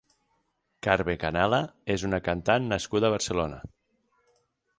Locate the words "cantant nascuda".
2.29-3.11